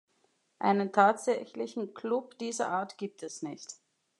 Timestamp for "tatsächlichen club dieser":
0.93-2.69